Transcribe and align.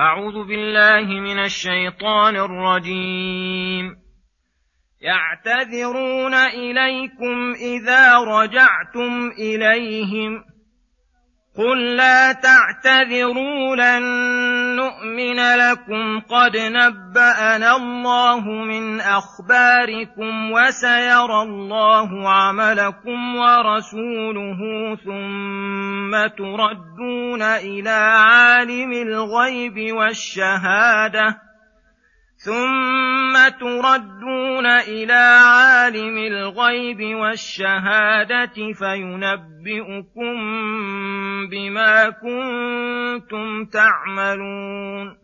أعوذ 0.00 0.46
بالله 0.48 1.20
من 1.20 1.38
الشيطان 1.38 2.36
الرجيم. 2.36 3.96
يعتذرون 5.00 6.34
إليكم 6.34 7.52
إذا 7.52 8.16
رجعتم 8.16 9.30
إليهم. 9.38 10.44
قل 11.58 11.96
لا 11.96 12.32
تعتذروا 12.32 13.76
لن 13.76 14.02
نؤمن 14.76 15.40
لكم 15.56 16.20
قد 16.20 16.56
نبأنا 16.56 17.76
الله 17.76 18.40
من 18.50 19.00
أخباركم 19.00 20.52
وسيرى 20.52 21.42
الله 21.42 22.30
عملكم 22.30 23.36
ورسوله 23.36 24.60
ثم 25.04 26.26
تردون 26.38 27.42
إلى 27.42 27.90
عالم 27.90 28.92
الغيب 28.92 29.96
والشهادة 29.96 31.49
ثم 32.44 33.48
تردون 33.60 34.66
إلى 34.66 35.40
عالم 35.44 36.18
الغيب 36.18 37.16
والشهاده 37.16 38.72
فينبئكم 38.72 40.36
بما 41.50 42.10
كنتم 42.10 43.64
تعملون 43.64 45.16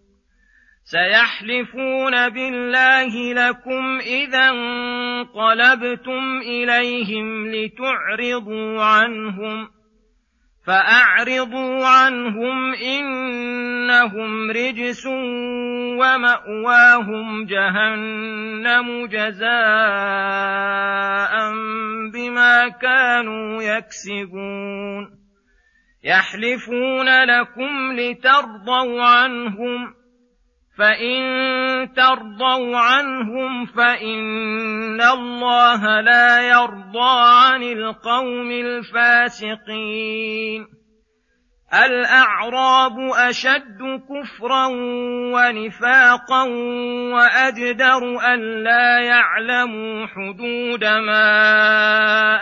سيحلفون 0.85 2.29
بالله 2.29 3.33
لكم 3.33 3.99
اذا 3.99 4.49
انقلبتم 4.49 6.41
اليهم 6.43 7.47
لتعرضوا 7.47 8.85
عنهم 8.85 9.76
فأعرضوا 10.67 11.87
عنهم 11.87 12.75
إنهم 12.75 14.51
رجس 14.51 15.07
ومأواهم 16.01 17.47
جهنم 17.47 19.07
جزاء 19.07 19.47
بما 22.13 22.69
كانوا 22.69 23.63
يكسبون. 23.63 25.17
يحلفون 26.05 27.25
لكم 27.25 27.93
لترضوا 27.93 29.03
عنهم 29.03 29.96
فإن 30.79 31.93
ترضوا 31.93 32.79
عنهم 32.79 33.67
فإن 33.67 35.01
الله 35.01 36.01
لا 36.01 36.49
يرضى 36.49 37.21
عن 37.29 37.63
القوم 37.63 38.51
الفاسقين 38.51 39.97
الأعراب 41.75 42.99
أشد 43.29 43.79
كفرا 44.09 44.67
ونفاقا 45.35 46.43
وأجدر 47.13 48.33
ألا 48.35 49.01
يعلموا 49.01 50.07
حدود 50.07 50.85
ما 50.85 51.29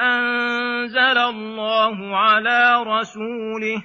أنزل 0.03 1.19
الله 1.19 2.17
على 2.17 2.85
رسوله 2.87 3.83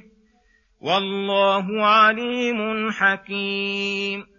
والله 0.81 1.85
عليم 1.85 2.91
حكيم 2.91 4.38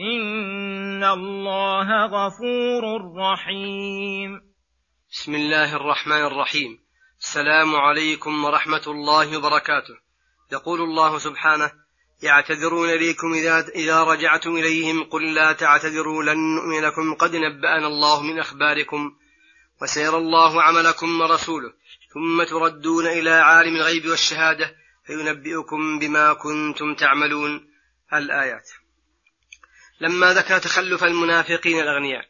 إن 0.00 1.04
الله 1.04 2.06
غفور 2.06 3.16
رحيم. 3.16 4.40
بسم 5.10 5.34
الله 5.34 5.76
الرحمن 5.76 6.24
الرحيم. 6.24 6.78
السلام 7.20 7.76
عليكم 7.76 8.44
ورحمة 8.44 8.82
الله 8.86 9.38
وبركاته. 9.38 9.96
يقول 10.52 10.80
الله 10.80 11.18
سبحانه 11.18 11.72
يعتذرون 12.22 12.88
إليكم 12.88 13.32
إذا, 13.32 13.68
إذا 13.68 14.02
رجعتم 14.02 14.56
إليهم 14.56 15.04
قل 15.04 15.34
لا 15.34 15.52
تعتذروا 15.52 16.22
لن 16.22 16.38
نؤمن 16.54 16.80
لكم 16.80 17.14
قد 17.14 17.36
نبأنا 17.36 17.86
الله 17.86 18.22
من 18.22 18.38
أخباركم 18.38 19.16
وسيرى 19.82 20.16
الله 20.16 20.62
عملكم 20.62 21.20
ورسوله. 21.20 21.72
ثم 22.14 22.42
تردون 22.42 23.06
إلى 23.06 23.30
عالم 23.30 23.76
الغيب 23.76 24.06
والشهادة 24.06 24.76
فينبئكم 25.06 25.98
بما 25.98 26.32
كنتم 26.32 26.94
تعملون. 26.94 27.68
الآيات 28.12 28.70
لما 30.00 30.34
ذكر 30.34 30.58
تخلف 30.58 31.04
المنافقين 31.04 31.80
الأغنياء 31.80 32.24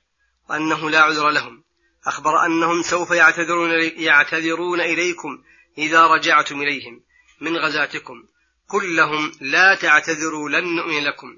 وأنه 0.51 0.91
لا 0.91 1.01
عذر 1.01 1.31
لهم 1.31 1.65
أخبر 2.07 2.47
أنهم 2.47 2.83
سوف 2.83 3.11
يعتذرون, 3.11 3.71
يعتذرون 3.97 4.81
إليكم 4.81 5.43
إذا 5.79 6.07
رجعتم 6.07 6.63
إليهم 6.63 7.01
من 7.41 7.57
غزاتكم. 7.57 8.25
قل 8.69 8.97
لهم 8.97 9.33
لا 9.41 9.75
تعتذروا 9.75 10.51
لن 10.51 10.77
نؤمن 10.77 11.05
لكم 11.05 11.37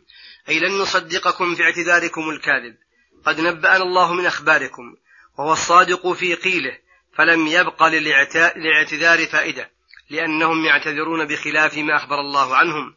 أي 0.49 0.61
لن 0.61 0.79
نصدقكم 0.79 1.55
في 1.55 1.63
اعتذاركم 1.63 2.31
الكاذب. 2.31 2.77
قد 3.25 3.41
نبأنا 3.41 3.83
الله 3.83 4.13
من 4.13 4.27
أخباركم 4.27 4.97
وهو 5.39 5.53
الصادق 5.53 6.13
في 6.13 6.35
قيله 6.35 6.79
فلم 7.15 7.47
يبق 7.47 7.83
للاعتذار 7.83 9.27
فائدة 9.27 9.71
لأنهم 10.11 10.65
يعتذرون 10.65 11.27
بخلاف 11.27 11.79
ما 11.79 11.97
أخبر 11.97 12.21
الله 12.21 12.57
عنهم. 12.57 12.95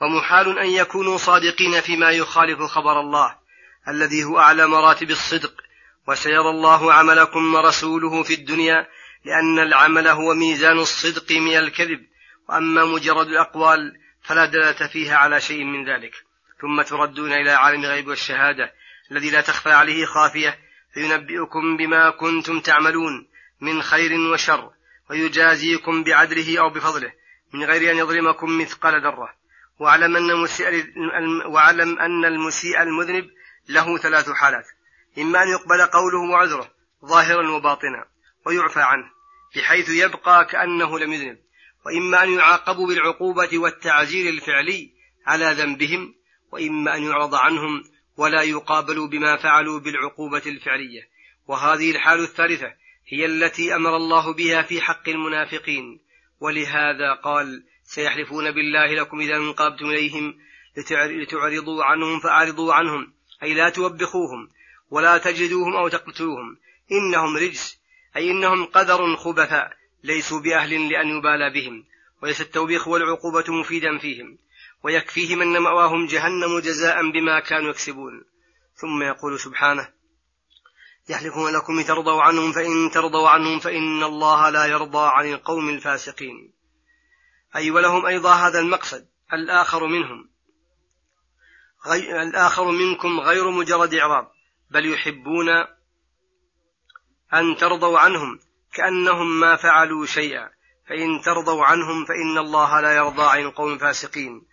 ومحال 0.00 0.58
أن 0.58 0.66
يكونوا 0.66 1.16
صادقين 1.16 1.80
فيما 1.80 2.10
يخالف 2.10 2.62
خبر 2.62 3.00
الله 3.00 3.36
الذي 3.88 4.24
هو 4.24 4.38
أعلى 4.38 4.66
مراتب 4.66 5.10
الصدق 5.10 5.52
وسيرى 6.08 6.50
الله 6.50 6.92
عملكم 6.92 7.54
ورسوله 7.54 8.22
في 8.22 8.34
الدنيا 8.34 8.86
لأن 9.24 9.58
العمل 9.58 10.08
هو 10.08 10.34
ميزان 10.34 10.78
الصدق 10.78 11.32
من 11.32 11.56
الكذب 11.56 12.06
وأما 12.48 12.84
مجرد 12.84 13.26
الأقوال 13.26 13.98
فلا 14.22 14.46
دلالة 14.46 14.86
فيها 14.86 15.16
على 15.16 15.40
شيء 15.40 15.64
من 15.64 15.88
ذلك. 15.88 16.12
ثم 16.60 16.82
تردون 16.82 17.32
إلى 17.32 17.50
عالم 17.50 17.84
الغيب 17.84 18.08
والشهادة 18.08 18.72
الذي 19.10 19.30
لا 19.30 19.40
تخفى 19.40 19.70
عليه 19.70 20.06
خافية 20.06 20.58
فينبئكم 20.94 21.76
بما 21.76 22.10
كنتم 22.10 22.60
تعملون 22.60 23.28
من 23.60 23.82
خير 23.82 24.20
وشر 24.32 24.70
ويجازيكم 25.10 26.04
بعدله 26.04 26.60
أو 26.60 26.70
بفضله 26.70 27.12
من 27.52 27.64
غير 27.64 27.92
أن 27.92 27.96
يظلمكم 27.96 28.58
مثقال 28.58 29.02
ذرة. 29.02 29.34
واعلم 29.78 30.16
أن 30.16 30.30
المسيء 30.30 30.84
واعلم 31.46 31.98
أن 31.98 32.24
المسيء 32.24 32.82
المذنب 32.82 33.30
له 33.68 33.98
ثلاث 33.98 34.30
حالات. 34.30 34.64
إما 35.18 35.42
أن 35.42 35.48
يقبل 35.48 35.82
قوله 35.82 36.30
وعذره 36.30 36.70
ظاهرا 37.04 37.50
وباطنا 37.50 38.04
ويعفى 38.46 38.80
عنه 38.80 39.04
بحيث 39.56 39.88
يبقى 39.88 40.44
كأنه 40.44 40.98
لم 40.98 41.12
يذنب. 41.12 41.38
وإما 41.86 42.22
أن 42.22 42.32
يعاقبوا 42.32 42.86
بالعقوبة 42.86 43.58
والتعزير 43.58 44.30
الفعلي 44.30 44.90
على 45.26 45.52
ذنبهم 45.52 46.14
وإما 46.52 46.96
أن 46.96 47.02
يعرض 47.02 47.34
عنهم 47.34 47.84
ولا 48.16 48.42
يقابلوا 48.42 49.08
بما 49.08 49.36
فعلوا 49.36 49.80
بالعقوبة 49.80 50.42
الفعلية. 50.46 51.08
وهذه 51.48 51.90
الحال 51.90 52.20
الثالثة 52.20 52.74
هي 53.08 53.26
التي 53.26 53.74
أمر 53.74 53.96
الله 53.96 54.34
بها 54.34 54.62
في 54.62 54.80
حق 54.80 55.08
المنافقين 55.08 56.00
ولهذا 56.40 57.12
قال 57.24 57.64
سيحلفون 57.86 58.50
بالله 58.50 58.94
لكم 58.94 59.20
إذا 59.20 59.36
انقلبتم 59.36 59.86
إليهم 59.86 60.34
لتعرضوا 61.22 61.84
عنهم 61.84 62.20
فأعرضوا 62.20 62.74
عنهم 62.74 63.12
أي 63.42 63.54
لا 63.54 63.68
توبخوهم 63.68 64.48
ولا 64.90 65.18
تجدوهم 65.18 65.76
أو 65.76 65.88
تقتلوهم. 65.88 66.58
إنهم 66.92 67.36
رجس 67.36 67.78
أي 68.16 68.30
إنهم 68.30 68.64
قدر 68.64 69.16
خبثاء 69.16 69.72
ليسوا 70.04 70.40
بأهل 70.40 70.88
لأن 70.88 71.08
يبالى 71.08 71.50
بهم 71.54 71.84
وليس 72.22 72.40
التوبيخ 72.40 72.88
والعقوبة 72.88 73.44
مفيدا 73.48 73.98
فيهم 73.98 74.38
ويكفيهم 74.82 75.42
أن 75.42 75.58
مأواهم 75.58 76.06
جهنم 76.06 76.58
جزاء 76.58 77.10
بما 77.10 77.40
كانوا 77.40 77.70
يكسبون. 77.70 78.24
ثم 78.74 79.02
يقول 79.02 79.40
سبحانه 79.40 79.88
يحلفون 81.08 81.52
لكم 81.52 81.80
لترضوا 81.80 82.22
عنهم 82.22 82.52
فإن 82.52 82.90
ترضوا 82.90 83.28
عنهم 83.28 83.58
فإن 83.58 84.02
الله 84.02 84.50
لا 84.50 84.66
يرضى 84.66 85.10
عن 85.12 85.32
القوم 85.32 85.68
الفاسقين. 85.68 86.55
أي 87.56 87.70
ولهم 87.70 88.06
أيضا 88.06 88.34
هذا 88.34 88.60
المقصد 88.60 89.06
الآخر 89.32 89.86
منهم. 89.86 90.30
غي... 91.86 92.22
الآخر 92.22 92.70
منكم 92.70 93.20
غير 93.20 93.50
مجرد 93.50 93.94
إعراض 93.94 94.32
بل 94.70 94.92
يحبون 94.92 95.48
أن 97.34 97.56
ترضوا 97.60 97.98
عنهم 97.98 98.38
كأنهم 98.74 99.40
ما 99.40 99.56
فعلوا 99.56 100.06
شيئا. 100.06 100.50
فإن 100.88 101.20
ترضوا 101.24 101.64
عنهم 101.64 102.04
فإن 102.04 102.38
الله 102.38 102.80
لا 102.80 102.96
يرضى 102.96 103.22
عن 103.22 103.40
القوم 103.40 103.72
الفاسقين. 103.72 104.46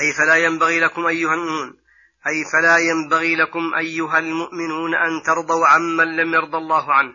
أي 0.00 0.12
فلا 0.18 0.36
ينبغي 0.36 0.80
لكم 0.80 1.06
أيها 1.06 1.34
المؤمنون 1.34 1.78
أي 2.26 2.44
فلا 2.52 2.78
ينبغي 2.78 3.36
لكم 3.36 3.74
أيها 3.74 4.18
المؤمنون 4.18 4.94
أن 4.94 5.22
ترضوا 5.22 5.66
عمن 5.66 6.16
لم 6.16 6.34
يرضى 6.34 6.56
الله 6.56 6.92
عنه. 6.92 7.14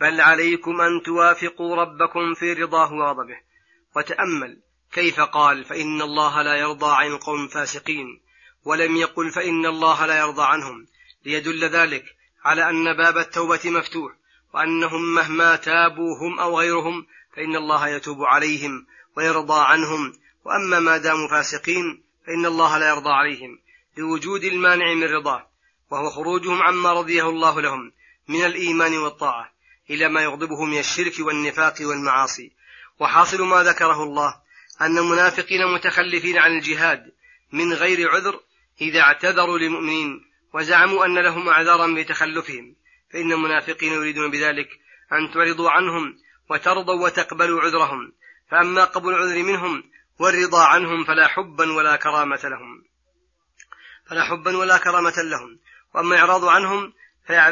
بل 0.00 0.20
عليكم 0.20 0.80
أن 0.80 1.02
توافقوا 1.02 1.76
ربكم 1.76 2.34
في 2.34 2.52
رضاه 2.52 2.92
وغضبه. 2.92 3.36
وتأمل 3.96 4.62
كيف 4.92 5.20
قال 5.20 5.64
فإن 5.64 6.02
الله 6.02 6.42
لا 6.42 6.54
يرضى 6.54 6.90
عن 6.90 7.06
القوم 7.06 7.44
الفاسقين 7.44 8.20
ولم 8.64 8.96
يقل 8.96 9.30
فإن 9.30 9.66
الله 9.66 10.06
لا 10.06 10.18
يرضى 10.18 10.42
عنهم 10.42 10.86
ليدل 11.24 11.64
ذلك 11.64 12.04
على 12.44 12.70
أن 12.70 12.96
باب 12.96 13.18
التوبة 13.18 13.60
مفتوح 13.64 14.12
وأنهم 14.54 15.14
مهما 15.14 15.56
تابوا 15.56 16.18
هم 16.20 16.40
أو 16.40 16.58
غيرهم 16.58 17.06
فإن 17.36 17.56
الله 17.56 17.88
يتوب 17.88 18.24
عليهم 18.24 18.86
ويرضى 19.16 19.60
عنهم 19.66 20.12
وأما 20.44 20.80
ما 20.80 20.98
داموا 20.98 21.28
فاسقين 21.28 22.02
فإن 22.26 22.46
الله 22.46 22.78
لا 22.78 22.88
يرضى 22.88 23.10
عليهم 23.10 23.58
لوجود 23.96 24.44
المانع 24.44 24.94
من 24.94 25.04
رضاه 25.04 25.46
وهو 25.90 26.10
خروجهم 26.10 26.62
عما 26.62 26.92
رضيه 26.92 27.28
الله 27.28 27.60
لهم 27.60 27.92
من 28.28 28.44
الإيمان 28.44 28.98
والطاعة 28.98 29.52
إلى 29.90 30.08
ما 30.08 30.22
يغضبه 30.22 30.64
من 30.64 30.78
الشرك 30.78 31.14
والنفاق 31.20 31.74
والمعاصي 31.80 32.52
وحاصل 33.00 33.42
ما 33.42 33.62
ذكره 33.62 34.02
الله 34.02 34.42
أن 34.80 34.98
المنافقين 34.98 35.74
متخلفين 35.74 36.38
عن 36.38 36.50
الجهاد 36.50 37.12
من 37.52 37.72
غير 37.72 38.10
عذر 38.10 38.40
إذا 38.80 39.00
اعتذروا 39.00 39.58
للمؤمنين 39.58 40.20
وزعموا 40.54 41.06
أن 41.06 41.18
لهم 41.18 41.48
أعذارا 41.48 41.94
بتخلفهم. 41.94 42.76
فإن 43.12 43.32
المنافقين 43.32 43.92
يريدون 43.92 44.30
بذلك 44.30 44.68
أن 45.12 45.34
تعرضوا 45.34 45.70
عنهم 45.70 46.18
وترضوا 46.50 47.04
وتقبلوا 47.04 47.60
عذرهم. 47.60 48.12
فأما 48.50 48.84
قبول 48.84 49.14
العذر 49.14 49.42
منهم 49.42 49.82
والرضا 50.18 50.64
عنهم 50.64 51.04
فلا 51.04 51.28
حبا 51.28 51.72
ولا 51.72 51.96
كرامة 51.96 52.40
لهم. 52.44 52.84
فلا 54.06 54.24
حبا 54.24 54.56
ولا 54.56 54.78
كرامة 54.78 55.14
لهم. 55.16 55.58
وأما 55.94 56.18
إعراض 56.18 56.44
عنهم 56.44 56.92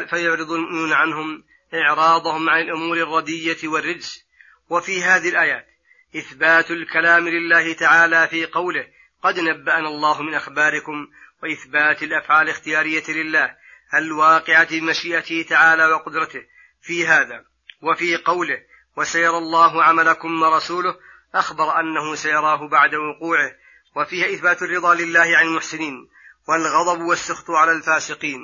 فيعرض 0.09 0.51
المؤمنون 0.51 0.93
عنهم 0.93 1.43
إعراضهم 1.73 2.49
عن 2.49 2.61
الأمور 2.61 2.97
الردية 2.97 3.67
والرجس. 3.67 4.25
وفي 4.69 5.03
هذه 5.03 5.29
الآيات 5.29 5.70
إثبات 6.15 6.71
الكلام 6.71 7.27
لله 7.29 7.73
تعالى 7.73 8.27
في 8.27 8.45
قوله 8.45 8.87
قد 9.23 9.39
نبأنا 9.39 9.87
الله 9.87 10.21
من 10.21 10.33
أخباركم 10.33 11.07
وإثبات 11.43 12.03
الأفعال 12.03 12.45
الاختيارية 12.45 13.03
لله 13.09 13.55
الواقعة 13.93 14.79
بمشيئته 14.79 15.45
تعالى 15.49 15.85
وقدرته 15.85 16.43
في 16.81 17.07
هذا 17.07 17.45
وفي 17.81 18.17
قوله 18.17 18.57
وسيرى 18.97 19.37
الله 19.37 19.83
عملكم 19.83 20.41
ورسوله 20.41 20.95
أخبر 21.35 21.79
أنه 21.79 22.15
سيراه 22.15 22.67
بعد 22.67 22.95
وقوعه 22.95 23.51
وفيها 23.95 24.33
إثبات 24.33 24.61
الرضا 24.61 24.95
لله 24.95 25.37
عن 25.37 25.45
المحسنين 25.45 26.09
والغضب 26.47 27.01
والسخط 27.01 27.51
على 27.51 27.71
الفاسقين 27.71 28.39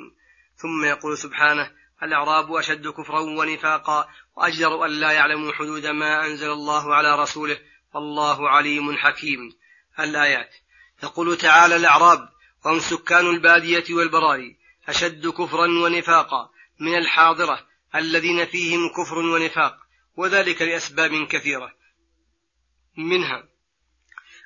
ثم 0.56 0.84
يقول 0.84 1.18
سبحانه 1.18 1.70
الأعراب 2.02 2.54
أشد 2.54 2.88
كفرا 2.88 3.20
ونفاقا 3.20 4.08
وأجدر 4.36 4.84
أن 4.84 4.90
لا 4.90 5.10
يعلموا 5.12 5.52
حدود 5.52 5.86
ما 5.86 6.26
أنزل 6.26 6.50
الله 6.50 6.94
على 6.94 7.22
رسوله. 7.22 7.58
والله 7.94 8.48
عليم 8.48 8.96
حكيم. 8.96 9.56
الآيات. 10.00 10.54
يقول 11.02 11.36
تعالى 11.36 11.76
الأعراب 11.76 12.28
وهم 12.64 12.80
سكان 12.80 13.26
البادية 13.26 13.84
والبراري 13.90 14.56
أشد 14.88 15.26
كفرا 15.28 15.66
ونفاقا 15.66 16.50
من 16.80 16.98
الحاضرة 16.98 17.66
الذين 17.94 18.46
فيهم 18.46 18.88
كفر 18.88 19.18
ونفاق 19.18 19.76
وذلك 20.16 20.62
لأسباب 20.62 21.26
كثيرة 21.26 21.72
منها 22.96 23.48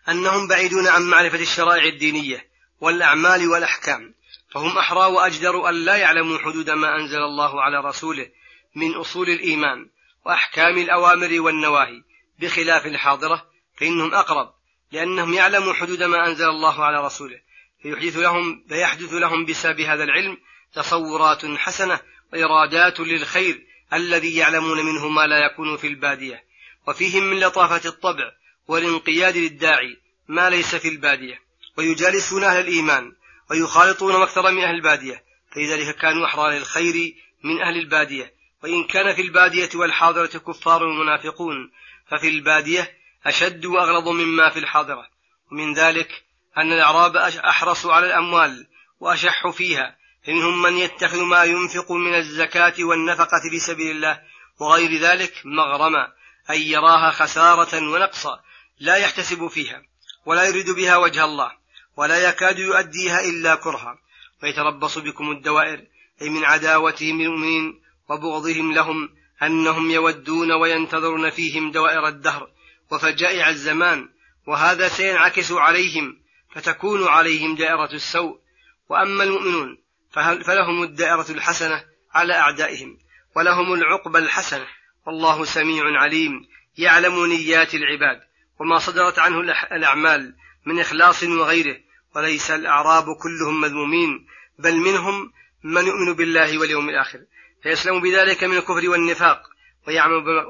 أنهم 0.08 0.48
بعيدون 0.48 0.86
عن 0.86 1.02
معرفة 1.02 1.40
الشرائع 1.40 1.84
الدينية 1.84 2.48
والأعمال 2.80 3.48
والأحكام 3.48 4.14
فهم 4.52 4.78
أحرى 4.78 5.06
وأجدر 5.06 5.68
أن 5.68 5.84
لا 5.84 5.96
يعلموا 5.96 6.38
حدود 6.38 6.70
ما 6.70 6.96
أنزل 6.96 7.22
الله 7.22 7.62
على 7.62 7.80
رسوله 7.80 8.30
من 8.74 8.94
أصول 8.94 9.28
الإيمان 9.28 9.90
وأحكام 10.26 10.78
الأوامر 10.78 11.40
والنواهي 11.40 12.02
بخلاف 12.38 12.86
الحاضرة 12.86 13.46
فإنهم 13.76 14.14
أقرب 14.14 14.54
لأنهم 14.92 15.34
يعلموا 15.34 15.72
حدود 15.72 16.02
ما 16.02 16.26
أنزل 16.26 16.48
الله 16.48 16.84
على 16.84 17.06
رسوله. 17.06 17.40
فيحدث 17.82 18.16
لهم 18.16 18.64
فيحدث 18.68 19.12
لهم 19.12 19.44
بسبب 19.44 19.80
هذا 19.80 20.04
العلم 20.04 20.38
تصورات 20.74 21.46
حسنة 21.46 22.00
وإرادات 22.32 23.00
للخير 23.00 23.66
الذي 23.92 24.36
يعلمون 24.36 24.86
منه 24.86 25.08
ما 25.08 25.26
لا 25.26 25.46
يكون 25.46 25.76
في 25.76 25.86
البادية. 25.86 26.44
وفيهم 26.88 27.24
من 27.24 27.40
لطافة 27.40 27.88
الطبع 27.88 28.32
والانقياد 28.68 29.36
للداعي 29.36 29.96
ما 30.28 30.50
ليس 30.50 30.74
في 30.74 30.88
البادية. 30.88 31.42
ويجالسون 31.76 32.44
أهل 32.44 32.60
الإيمان 32.60 33.12
ويخالطون 33.52 34.22
أكثر 34.22 34.50
من 34.50 34.62
أهل 34.62 34.74
البادية 34.74 35.24
فلذلك 35.54 35.96
كانوا 35.96 36.26
أحرى 36.26 36.58
للخير 36.58 37.14
من 37.44 37.62
أهل 37.62 37.76
البادية. 37.76 38.34
وإن 38.62 38.84
كان 38.84 39.14
في 39.14 39.22
البادية 39.22 39.68
والحاضرة 39.74 40.26
كفار 40.26 40.86
منافقون 40.86 41.70
ففي 42.10 42.28
البادية 42.28 42.98
أشد 43.26 43.64
وأغلظ 43.64 44.08
مما 44.08 44.50
في 44.50 44.58
الحاضرة. 44.58 45.06
ومن 45.52 45.74
ذلك 45.74 46.24
أن 46.58 46.72
الأعراب 46.72 47.16
أحرصوا 47.16 47.92
على 47.92 48.06
الأموال 48.06 48.66
وأشح 49.00 49.50
فيها 49.50 49.96
فمنهم 50.26 50.62
من 50.62 50.76
يتخذ 50.76 51.22
ما 51.22 51.44
ينفق 51.44 51.92
من 51.92 52.14
الزكاة 52.14 52.74
والنفقة 52.78 53.50
في 53.50 53.58
سبيل 53.58 53.90
الله 53.90 54.20
وغير 54.60 55.00
ذلك 55.00 55.32
مغرما 55.44 56.12
أي 56.50 56.70
يراها 56.70 57.10
خسارة 57.10 57.88
ونقصا 57.92 58.40
لا 58.80 58.96
يحتسب 58.96 59.46
فيها 59.46 59.82
ولا 60.26 60.44
يريد 60.44 60.70
بها 60.70 60.96
وجه 60.96 61.24
الله. 61.24 61.61
ولا 61.96 62.28
يكاد 62.28 62.58
يؤديها 62.58 63.20
إلا 63.20 63.54
كرها. 63.54 63.98
ويتربص 64.42 64.98
بكم 64.98 65.30
الدوائر 65.30 65.86
أي 66.22 66.30
من 66.30 66.44
عداوتهم 66.44 67.22
للمؤمنين 67.22 67.80
وبغضهم 68.08 68.72
لهم 68.72 69.08
أنهم 69.42 69.90
يودون 69.90 70.52
وينتظرون 70.52 71.30
فيهم 71.30 71.70
دوائر 71.70 72.08
الدهر. 72.08 72.48
وفجائع 72.92 73.48
الزمان 73.48 74.08
وهذا 74.46 74.88
سينعكس 74.88 75.52
عليهم 75.52 76.16
فتكون 76.54 77.08
عليهم 77.08 77.54
دائرة 77.54 77.92
السوء. 77.92 78.38
وأما 78.88 79.24
المؤمنون 79.24 79.78
فلهم 80.44 80.82
الدائرة 80.82 81.26
الحسنة 81.30 81.84
على 82.14 82.34
أعدائهم 82.34 82.98
ولهم 83.36 83.72
العقبى 83.72 84.18
الحسنة. 84.18 84.66
والله 85.06 85.44
سميع 85.44 85.84
عليم 86.00 86.48
يعلم 86.78 87.26
نيات 87.26 87.74
العباد 87.74 88.20
وما 88.60 88.78
صدرت 88.78 89.18
عنه 89.18 89.40
الأعمال 89.72 90.34
من 90.66 90.80
إخلاص 90.80 91.22
وغيره 91.22 91.76
وليس 92.16 92.50
الأعراب 92.50 93.04
كلهم 93.22 93.60
مذمومين 93.60 94.26
بل 94.58 94.76
منهم 94.76 95.32
من 95.64 95.86
يؤمن 95.86 96.12
بالله 96.12 96.58
واليوم 96.58 96.88
الآخر. 96.88 97.20
فيسلم 97.62 98.00
بذلك 98.00 98.44
من 98.44 98.56
الكفر 98.56 98.88
والنفاق 98.88 99.42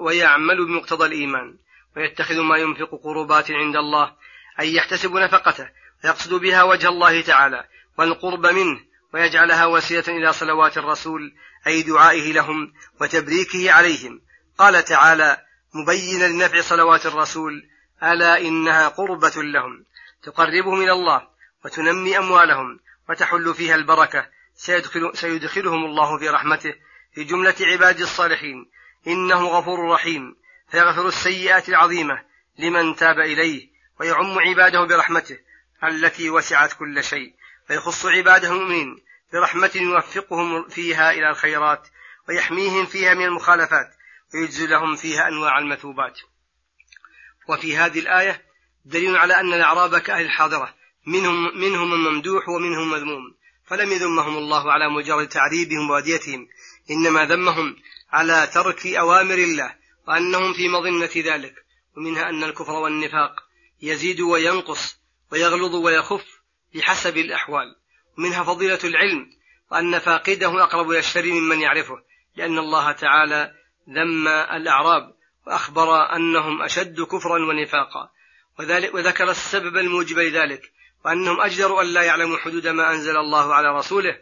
ويعمل, 0.01 0.67
بمقتضى 0.67 1.07
الإيمان 1.07 1.57
ويتخذ 1.97 2.41
ما 2.41 2.57
ينفق 2.57 3.01
قربات 3.05 3.51
عند 3.51 3.77
الله 3.77 4.13
أي 4.61 4.75
يحتسب 4.75 5.13
نفقته 5.13 5.69
ويقصد 6.05 6.35
بها 6.35 6.63
وجه 6.63 6.89
الله 6.89 7.21
تعالى 7.21 7.65
والقرب 7.99 8.47
منه 8.47 8.81
ويجعلها 9.15 9.67
وسيلة 9.67 10.05
إلى 10.09 10.33
صلوات 10.33 10.79
الرسول 10.79 11.35
أي 11.67 11.83
دعائه 11.83 12.33
لهم 12.33 12.73
وتبريكه 13.01 13.73
عليهم. 13.73 14.21
قال 14.59 14.85
تعالى 14.85 15.37
مبينا 15.75 16.29
لنفع 16.29 16.61
صلوات 16.61 17.07
الرسول 17.07 17.69
ألا 18.03 18.41
إنها 18.41 18.89
قربة 18.89 19.43
لهم. 19.43 19.85
تقربهم 20.23 20.83
إلى 20.83 20.93
الله 20.93 21.29
وتنمي 21.65 22.19
أموالهم 22.19 22.81
وتحل 23.09 23.55
فيها 23.55 23.75
البركة. 23.75 24.27
سيدخل 24.55 25.11
سيدخلهم 25.15 25.85
الله 25.85 26.19
في 26.19 26.29
رحمته. 26.29 26.75
في 27.15 27.25
جملة 27.25 27.55
عباد 27.61 28.01
الصالحين 28.01 28.71
إنه 29.07 29.47
غفور 29.47 29.91
رحيم. 29.91 30.37
فيغفر 30.71 31.09
السيئات 31.09 31.69
العظيمة 31.69 32.25
لمن 32.59 32.97
تاب 32.97 33.19
إليه 33.19 33.69
ويعم 34.01 34.39
عباده 34.39 34.85
برحمته 34.85 35.39
التي 35.85 36.31
وسعت 36.31 36.73
كل 36.73 37.05
شيء. 37.05 37.35
فيخص 37.69 38.07
عباده 38.07 38.49
المؤمنين 38.49 39.03
برحمة 39.33 39.71
يوفقهم 39.75 40.69
فيها 40.69 41.11
إلى 41.11 41.31
الخيرات 41.31 41.89
ويحميهم 42.29 42.87
فيها 42.87 43.15
من 43.15 43.25
المخالفات 43.25 43.95
ويجزي 44.35 44.67
لهم 44.67 44.97
فيها 44.97 45.29
أنواع 45.29 45.59
المثوبات. 45.59 46.21
وفي 47.49 47.77
هذه 47.77 47.99
الآية 47.99 48.52
دليل 48.85 49.17
على 49.17 49.41
أن 49.41 49.53
الأعراب 49.53 49.99
كأهل 49.99 50.25
الحاضرة 50.25 50.75
منهم 51.07 51.59
منهم 51.59 51.93
الممدوح 51.93 52.49
ومنهم 52.49 52.91
مذموم. 52.91 53.35
فلم 53.65 53.93
يذمهم 53.93 54.37
الله 54.37 54.73
على 54.73 54.89
مجرد 54.91 55.29
تعذيبهم 55.29 55.91
وأذيتهم 55.91 56.49
إنما 56.91 57.25
ذمهم 57.25 57.77
على 58.13 58.51
ترك 58.55 58.87
أوامر 58.87 59.35
الله 59.35 59.75
وأنهم 60.09 60.53
في 60.53 60.69
مظنة 60.69 61.11
ذلك. 61.17 61.55
ومنها 61.97 62.29
أن 62.29 62.45
الكفر 62.45 62.73
والنفاق 62.73 63.41
يزيد 63.83 64.21
وينقص 64.21 64.97
ويغلظ 65.33 65.75
ويخف 65.75 66.25
بحسب 66.75 67.17
الأحوال. 67.17 67.77
ومنها 68.19 68.45
فضيلة 68.45 68.79
العلم 68.85 69.27
وأن 69.71 69.99
فاقده 69.99 70.63
أقرب 70.63 70.91
إلى 70.91 70.99
الشر 70.99 71.27
ممن 71.27 71.61
يعرفه 71.61 72.03
لأن 72.37 72.59
الله 72.59 72.93
تعالى 72.93 73.53
ذم 73.89 74.29
الأعراب 74.29 75.15
وأخبر 75.47 76.17
أنهم 76.17 76.63
أشد 76.63 77.01
كفرا 77.01 77.39
ونفاقا. 77.39 78.11
وذلك 78.59 78.95
وذكر 78.95 79.31
السبب 79.31 79.77
الموجب 79.77 80.19
لذلك 80.19 80.73
وأنهم 81.05 81.41
أجدروا 81.41 81.83
أن 81.83 81.87
لا 81.87 82.03
يعلموا 82.03 82.39
حدود 82.39 82.67
ما 82.67 82.91
أنزل 82.91 83.17
الله 83.17 83.55
على 83.55 83.79
رسوله. 83.79 84.19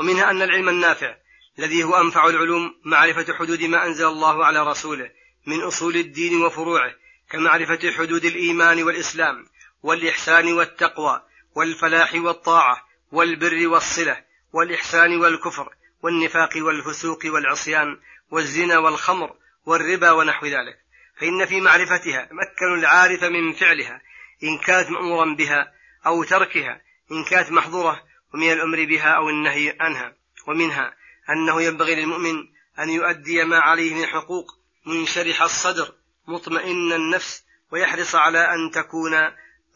ومنها 0.00 0.30
أن 0.30 0.42
العلم 0.42 0.68
النافع 0.68 1.16
الذي 1.58 1.84
هو 1.84 2.00
أنفع 2.00 2.28
العلوم 2.28 2.74
معرفة 2.84 3.34
حدود 3.34 3.62
ما 3.62 3.86
أنزل 3.86 4.06
الله 4.06 4.44
على 4.44 4.66
رسوله 4.66 5.10
من 5.46 5.60
أصول 5.62 5.96
الدين 5.96 6.42
وفروعه 6.42 6.94
كمعرفة 7.30 7.92
حدود 7.92 8.24
الإيمان 8.24 8.82
والإسلام 8.82 9.46
والإحسان 9.82 10.52
والتقوى 10.52 11.22
والفلاح 11.54 12.14
والطاعة 12.14 12.88
والبر 13.12 13.68
والصلة 13.68 14.24
والإحسان 14.52 15.20
والكفر 15.20 15.74
والنفاق 16.02 16.50
والفسوق 16.56 17.18
والعصيان 17.24 17.98
والزنا 18.30 18.78
والخمر 18.78 19.36
والربا 19.66 20.10
ونحو 20.10 20.46
ذلك. 20.46 20.78
فإن 21.20 21.46
في 21.46 21.60
معرفتها 21.60 22.28
مكن 22.32 22.78
العارف 22.78 23.24
من 23.24 23.52
فعلها 23.52 24.02
إن 24.42 24.58
كانت 24.58 24.90
مأمورا 24.90 25.34
بها 25.34 25.72
أو 26.06 26.24
تركها 26.24 26.80
إن 27.12 27.24
كانت 27.24 27.50
محظورة 27.50 28.02
ومن 28.34 28.52
الأمر 28.52 28.84
بها 28.84 29.10
أو 29.10 29.28
النهي 29.28 29.76
عنها. 29.80 30.16
ومنها 30.48 30.94
أنه 31.30 31.62
ينبغي 31.62 31.94
للمؤمن 31.94 32.34
أن 32.78 32.90
يؤدي 32.90 33.44
ما 33.44 33.58
عليه 33.58 33.94
من 33.94 34.06
حقوق 34.06 34.46
منشرح 34.86 35.42
الصدر 35.42 35.94
مطمئن 36.28 36.92
النفس 36.92 37.44
ويحرص 37.72 38.14
على 38.14 38.54
أن 38.54 38.70
تكون 38.70 39.14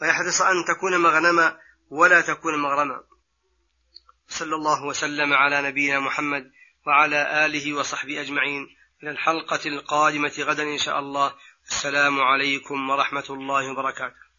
ويحرص 0.03 0.43
أن 0.43 0.65
تكون 0.65 0.99
مغنما 1.01 1.59
ولا 1.91 2.21
تكون 2.21 2.59
مغرما. 2.59 3.03
صلى 4.29 4.55
الله 4.55 4.85
وسلم 4.85 5.33
على 5.33 5.63
نبينا 5.69 6.01
محمد 6.01 6.51
وعلى 6.87 7.47
آله 7.47 7.75
وصحبه 7.75 8.21
أجمعين. 8.21 8.67
إلى 9.03 9.11
الحلقة 9.11 9.61
القادمة 9.67 10.33
غدا 10.39 10.63
إن 10.63 10.79
شاء 10.79 10.99
الله. 10.99 11.35
السلام 11.71 12.21
عليكم 12.21 12.91
ورحمة 12.91 13.25
الله 13.31 13.71
وبركاته. 13.71 14.32